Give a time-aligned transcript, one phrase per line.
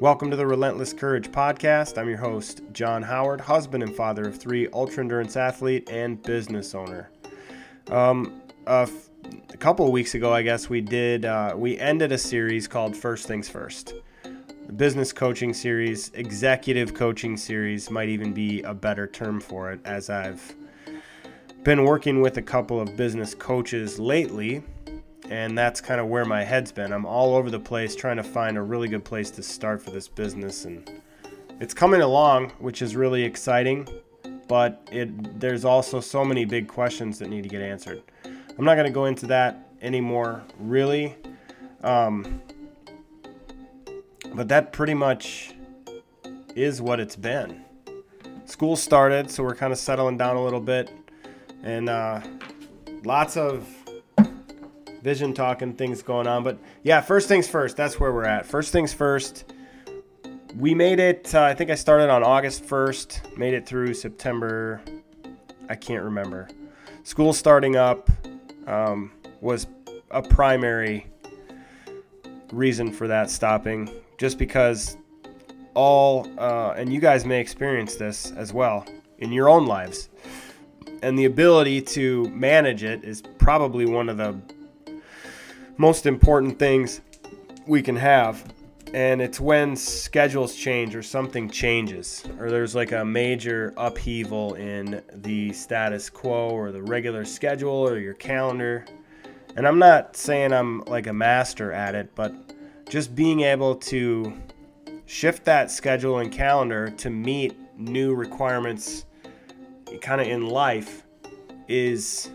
[0.00, 1.98] Welcome to the Relentless Courage podcast.
[1.98, 6.72] I'm your host, John Howard, husband and father of three, ultra endurance athlete, and business
[6.72, 7.10] owner.
[7.90, 9.08] Um, a, f-
[9.52, 11.24] a couple of weeks ago, I guess we did.
[11.24, 13.94] Uh, we ended a series called First Things First.
[14.68, 19.80] The business coaching series, executive coaching series might even be a better term for it,
[19.84, 20.54] as I've
[21.64, 24.62] been working with a couple of business coaches lately
[25.30, 26.92] and that's kind of where my head's been.
[26.92, 29.90] I'm all over the place trying to find a really good place to start for
[29.90, 30.90] this business, and
[31.60, 33.88] it's coming along, which is really exciting.
[34.48, 38.02] But it there's also so many big questions that need to get answered.
[38.24, 41.14] I'm not going to go into that anymore, really.
[41.82, 42.40] Um,
[44.34, 45.54] but that pretty much
[46.54, 47.64] is what it's been.
[48.46, 50.90] School started, so we're kind of settling down a little bit,
[51.62, 52.20] and uh,
[53.04, 53.68] lots of
[55.02, 56.42] vision talking things going on.
[56.42, 57.76] But yeah, first things first.
[57.76, 58.46] That's where we're at.
[58.46, 59.52] First things first.
[60.56, 61.34] We made it.
[61.34, 63.36] Uh, I think I started on August 1st.
[63.36, 64.80] Made it through September.
[65.68, 66.48] I can't remember.
[67.04, 68.10] School starting up
[68.66, 69.66] um, was
[70.10, 71.06] a primary
[72.52, 73.90] reason for that stopping.
[74.16, 74.96] Just because
[75.74, 78.84] all, uh, and you guys may experience this as well
[79.18, 80.08] in your own lives.
[81.02, 84.40] And the ability to manage it is probably one of the
[85.78, 87.00] most important things
[87.66, 88.52] we can have.
[88.92, 95.02] And it's when schedules change or something changes, or there's like a major upheaval in
[95.12, 98.86] the status quo or the regular schedule or your calendar.
[99.56, 102.32] And I'm not saying I'm like a master at it, but
[102.88, 104.32] just being able to
[105.04, 109.04] shift that schedule and calendar to meet new requirements
[110.00, 111.06] kind of in life
[111.66, 112.30] is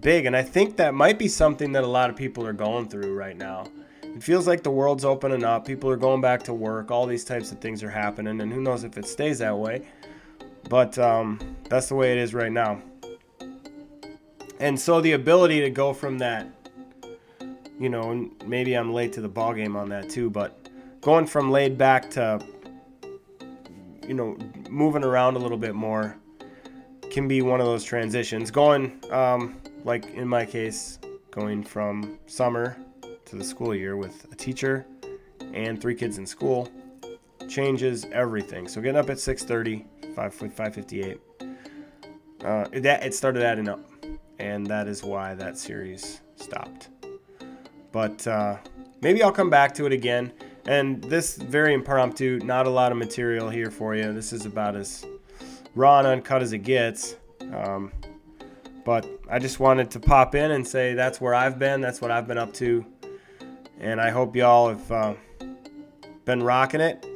[0.00, 0.26] big.
[0.26, 3.14] And I think that might be something that a lot of people are going through
[3.14, 3.66] right now.
[4.02, 7.24] It feels like the world's opening up, people are going back to work, all these
[7.24, 9.82] types of things are happening, and who knows if it stays that way.
[10.68, 12.80] But um, that's the way it is right now.
[14.60, 16.46] And so the ability to go from that,
[17.78, 20.68] you know, maybe I'm late to the ball game on that too, but
[21.00, 22.40] going from laid back to,
[24.06, 24.38] you know,
[24.70, 26.16] moving around a little bit more
[27.10, 28.50] can be one of those transitions.
[28.52, 30.98] Going, um, like in my case,
[31.30, 32.76] going from summer
[33.26, 34.86] to the school year with a teacher
[35.52, 36.68] and three kids in school
[37.48, 38.66] changes everything.
[38.66, 39.84] So getting up at 6:30,
[40.14, 41.20] 5 5:58.
[42.44, 43.80] Uh, that it started adding up,
[44.38, 46.88] and that is why that series stopped.
[47.92, 48.58] But uh,
[49.00, 50.32] maybe I'll come back to it again.
[50.66, 54.12] And this very impromptu, not a lot of material here for you.
[54.12, 55.06] This is about as
[55.74, 57.16] raw and uncut as it gets.
[57.52, 57.92] Um,
[58.84, 61.80] but I just wanted to pop in and say that's where I've been.
[61.80, 62.84] That's what I've been up to.
[63.80, 65.14] And I hope y'all have uh,
[66.24, 67.06] been rocking it.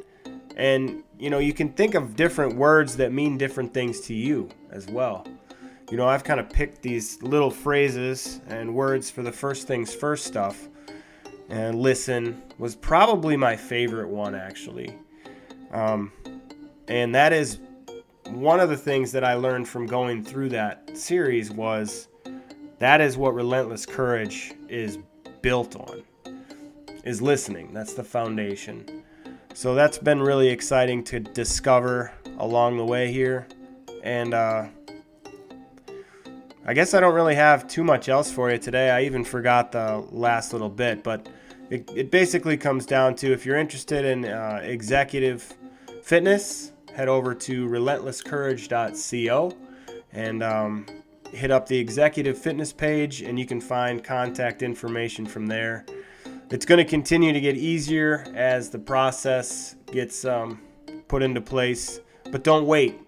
[0.55, 4.49] And, you know, you can think of different words that mean different things to you
[4.71, 5.25] as well.
[5.89, 9.93] You know, I've kind of picked these little phrases and words for the first things
[9.93, 10.67] first stuff.
[11.49, 14.95] And listen was probably my favorite one, actually.
[15.71, 16.11] Um,
[16.87, 17.59] and that is
[18.31, 22.07] one of the things that I learned from going through that series was
[22.77, 24.99] that is what relentless courage is
[25.41, 26.03] built on
[27.03, 27.73] is listening.
[27.73, 29.03] That's the foundation.
[29.53, 33.47] So that's been really exciting to discover along the way here.
[34.03, 34.67] And uh,
[36.65, 38.91] i guess i don't really have too much else for you today.
[38.91, 41.27] I even forgot the last little bit but
[41.69, 45.53] it, it basically comes down to if you're interested in uh, executive
[46.03, 49.53] fitness head over to relentlesscourage.co
[50.11, 50.85] and um,
[51.31, 55.85] hit up the executive fitness page, and you can find contact information from there.
[56.49, 60.59] It's going to continue to get easier as the process gets um,
[61.07, 62.01] put into place,
[62.33, 62.99] but don't wait.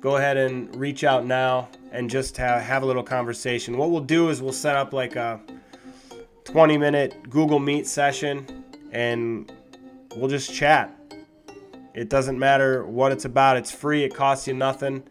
[0.00, 3.76] Go ahead and reach out now and just have, have a little conversation.
[3.76, 5.40] What we'll do is we'll set up like a
[6.42, 9.52] 20 minute Google Meet session and
[10.16, 10.98] we'll just chat
[11.94, 13.56] it doesn't matter what it's about.
[13.56, 14.04] It's free.
[14.04, 15.02] It costs you nothing.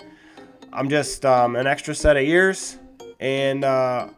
[0.73, 2.77] I'm just um, an extra set of ears,
[3.19, 4.09] and uh,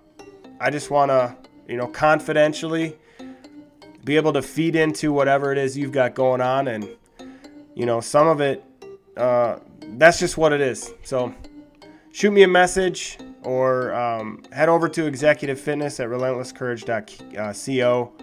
[0.59, 1.35] I just want to,
[1.67, 2.97] you know, confidentially
[4.03, 6.87] be able to feed into whatever it is you've got going on, and
[7.75, 8.63] you know, some of it,
[9.17, 9.57] uh,
[9.97, 10.93] that's just what it is.
[11.03, 11.33] So,
[12.11, 18.13] shoot me a message or um, head over to Executive Fitness at relentlesscourage.co.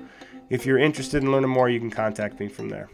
[0.50, 2.88] If you're interested in learning more, you can contact me from there.